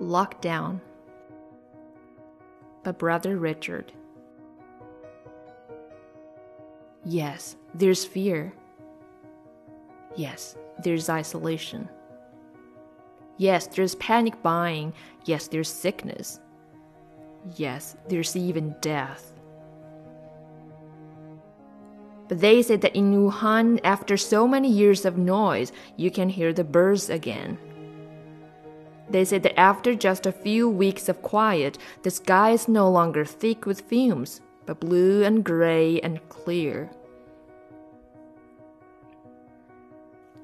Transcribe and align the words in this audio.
locked 0.00 0.42
down. 0.42 0.80
But 2.82 2.98
Brother 2.98 3.38
Richard. 3.38 3.92
Yes, 7.04 7.56
there's 7.74 8.04
fear. 8.04 8.54
Yes, 10.16 10.56
there's 10.82 11.08
isolation. 11.08 11.88
Yes, 13.36 13.66
there's 13.66 13.94
panic 13.96 14.40
buying. 14.42 14.92
Yes, 15.24 15.48
there's 15.48 15.68
sickness. 15.68 16.40
Yes, 17.56 17.96
there's 18.08 18.36
even 18.36 18.74
death. 18.80 19.32
But 22.28 22.40
they 22.40 22.62
said 22.62 22.80
that 22.82 22.96
in 22.96 23.12
Wuhan, 23.12 23.80
after 23.84 24.16
so 24.16 24.48
many 24.48 24.70
years 24.70 25.04
of 25.04 25.18
noise, 25.18 25.72
you 25.96 26.10
can 26.10 26.28
hear 26.28 26.52
the 26.52 26.64
birds 26.64 27.10
again. 27.10 27.58
They 29.08 29.24
say 29.24 29.38
that 29.38 29.58
after 29.58 29.94
just 29.94 30.26
a 30.26 30.32
few 30.32 30.68
weeks 30.68 31.08
of 31.08 31.22
quiet, 31.22 31.78
the 32.02 32.10
sky 32.10 32.50
is 32.50 32.68
no 32.68 32.90
longer 32.90 33.24
thick 33.24 33.66
with 33.66 33.82
fumes, 33.82 34.40
but 34.66 34.80
blue 34.80 35.22
and 35.22 35.44
gray 35.44 36.00
and 36.00 36.26
clear. 36.28 36.90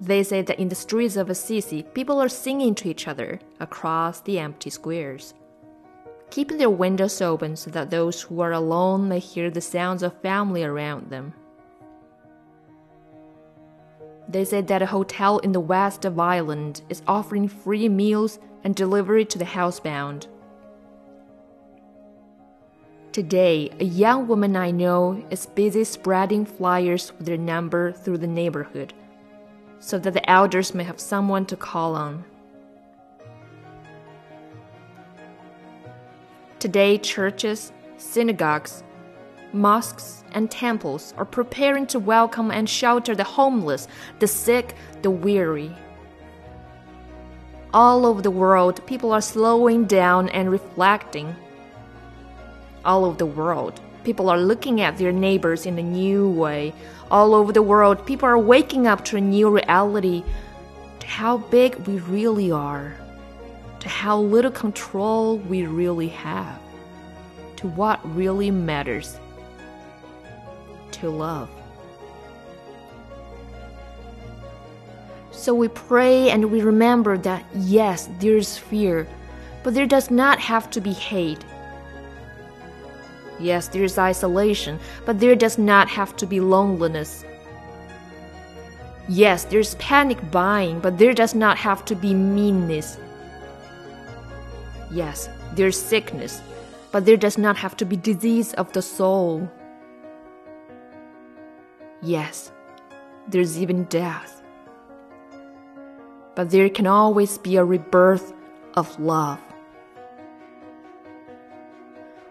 They 0.00 0.22
say 0.22 0.42
that 0.42 0.58
in 0.60 0.68
the 0.68 0.74
streets 0.74 1.16
of 1.16 1.28
Assisi, 1.28 1.82
people 1.82 2.20
are 2.20 2.28
singing 2.28 2.74
to 2.76 2.88
each 2.88 3.08
other 3.08 3.40
across 3.58 4.20
the 4.20 4.38
empty 4.38 4.70
squares, 4.70 5.34
keeping 6.30 6.58
their 6.58 6.70
windows 6.70 7.20
open 7.20 7.56
so 7.56 7.70
that 7.70 7.90
those 7.90 8.22
who 8.22 8.40
are 8.40 8.52
alone 8.52 9.08
may 9.08 9.18
hear 9.18 9.50
the 9.50 9.60
sounds 9.60 10.02
of 10.02 10.20
family 10.20 10.62
around 10.62 11.10
them. 11.10 11.34
They 14.28 14.44
say 14.44 14.60
that 14.60 14.82
a 14.82 14.86
hotel 14.86 15.38
in 15.38 15.52
the 15.52 15.60
west 15.60 16.04
of 16.04 16.18
Ireland 16.18 16.82
is 16.90 17.02
offering 17.06 17.48
free 17.48 17.88
meals 17.88 18.38
and 18.62 18.74
delivery 18.74 19.24
to 19.24 19.38
the 19.38 19.46
housebound. 19.46 20.26
Today, 23.10 23.70
a 23.80 23.84
young 23.84 24.28
woman 24.28 24.54
I 24.54 24.70
know 24.70 25.24
is 25.30 25.46
busy 25.46 25.82
spreading 25.84 26.44
flyers 26.44 27.10
with 27.16 27.26
their 27.26 27.38
number 27.38 27.90
through 27.90 28.18
the 28.18 28.26
neighborhood 28.26 28.92
so 29.80 29.98
that 29.98 30.12
the 30.12 30.30
elders 30.30 30.74
may 30.74 30.84
have 30.84 31.00
someone 31.00 31.46
to 31.46 31.56
call 31.56 31.94
on. 31.94 32.24
Today, 36.58 36.98
churches, 36.98 37.72
synagogues, 37.96 38.82
mosques, 39.52 40.24
and 40.32 40.50
temples 40.50 41.14
are 41.16 41.24
preparing 41.24 41.86
to 41.88 41.98
welcome 41.98 42.50
and 42.50 42.68
shelter 42.68 43.14
the 43.14 43.24
homeless, 43.24 43.88
the 44.18 44.26
sick, 44.26 44.74
the 45.02 45.10
weary. 45.10 45.74
All 47.72 48.06
over 48.06 48.22
the 48.22 48.30
world, 48.30 48.84
people 48.86 49.12
are 49.12 49.20
slowing 49.20 49.84
down 49.84 50.28
and 50.30 50.50
reflecting. 50.50 51.34
All 52.84 53.04
over 53.04 53.18
the 53.18 53.26
world, 53.26 53.80
people 54.04 54.30
are 54.30 54.38
looking 54.38 54.80
at 54.80 54.96
their 54.96 55.12
neighbors 55.12 55.66
in 55.66 55.78
a 55.78 55.82
new 55.82 56.30
way. 56.30 56.72
All 57.10 57.34
over 57.34 57.52
the 57.52 57.62
world, 57.62 58.06
people 58.06 58.28
are 58.28 58.38
waking 58.38 58.86
up 58.86 59.04
to 59.06 59.16
a 59.16 59.20
new 59.20 59.50
reality 59.50 60.24
to 61.00 61.06
how 61.06 61.38
big 61.38 61.74
we 61.86 61.98
really 62.00 62.50
are, 62.50 62.94
to 63.80 63.88
how 63.88 64.18
little 64.18 64.50
control 64.50 65.38
we 65.38 65.66
really 65.66 66.08
have, 66.08 66.60
to 67.56 67.68
what 67.68 68.00
really 68.14 68.50
matters 68.50 69.18
to 71.00 71.10
love. 71.10 71.48
So 75.30 75.54
we 75.54 75.68
pray 75.68 76.30
and 76.30 76.50
we 76.50 76.62
remember 76.62 77.16
that 77.18 77.44
yes, 77.54 78.08
there's 78.18 78.58
fear, 78.58 79.06
but 79.62 79.72
there 79.74 79.86
does 79.86 80.10
not 80.10 80.38
have 80.40 80.70
to 80.72 80.80
be 80.80 80.92
hate. 80.92 81.44
Yes, 83.38 83.68
there's 83.68 83.98
isolation, 83.98 84.80
but 85.06 85.20
there 85.20 85.36
does 85.36 85.56
not 85.56 85.88
have 85.88 86.16
to 86.16 86.26
be 86.26 86.40
loneliness. 86.40 87.24
Yes, 89.08 89.44
there's 89.44 89.76
panic 89.76 90.18
buying, 90.30 90.80
but 90.80 90.98
there 90.98 91.14
does 91.14 91.34
not 91.34 91.56
have 91.56 91.84
to 91.86 91.94
be 91.94 92.14
meanness. 92.14 92.98
Yes, 94.90 95.28
there's 95.54 95.80
sickness, 95.80 96.42
but 96.90 97.06
there 97.06 97.16
does 97.16 97.38
not 97.38 97.56
have 97.56 97.76
to 97.76 97.84
be 97.84 97.96
disease 97.96 98.54
of 98.54 98.72
the 98.72 98.82
soul. 98.82 99.48
Yes, 102.02 102.52
there's 103.26 103.58
even 103.58 103.84
death. 103.84 104.42
But 106.36 106.50
there 106.50 106.68
can 106.68 106.86
always 106.86 107.38
be 107.38 107.56
a 107.56 107.64
rebirth 107.64 108.32
of 108.74 108.98
love. 109.00 109.40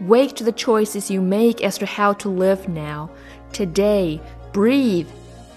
Wake 0.00 0.36
to 0.36 0.44
the 0.44 0.52
choices 0.52 1.10
you 1.10 1.20
make 1.20 1.60
as 1.60 1.76
to 1.78 1.86
how 1.86 2.12
to 2.14 2.28
live 2.28 2.68
now. 2.68 3.10
Today, 3.52 4.20
breathe, 4.52 5.08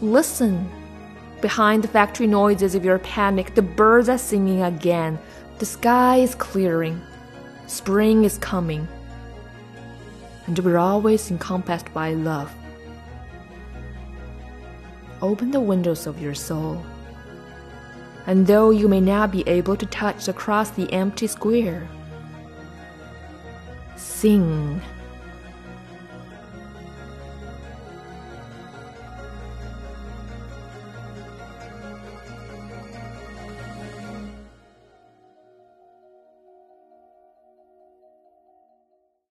listen. 0.00 0.70
Behind 1.42 1.84
the 1.84 1.88
factory 1.88 2.26
noises 2.26 2.74
of 2.74 2.84
your 2.84 2.98
panic, 3.00 3.54
the 3.54 3.60
birds 3.60 4.08
are 4.08 4.16
singing 4.16 4.62
again. 4.62 5.18
The 5.58 5.66
sky 5.66 6.16
is 6.18 6.34
clearing. 6.34 7.02
Spring 7.66 8.24
is 8.24 8.38
coming. 8.38 8.88
And 10.46 10.58
we're 10.60 10.78
always 10.78 11.30
encompassed 11.30 11.92
by 11.92 12.14
love. 12.14 12.50
Open 15.22 15.52
the 15.52 15.60
windows 15.60 16.08
of 16.08 16.20
your 16.20 16.34
soul. 16.34 16.84
And 18.26 18.46
though 18.46 18.70
you 18.70 18.88
may 18.88 19.00
not 19.00 19.30
be 19.30 19.46
able 19.48 19.76
to 19.76 19.86
touch 19.86 20.26
across 20.26 20.70
the 20.70 20.92
empty 20.92 21.28
square, 21.28 21.88
sing 23.96 24.80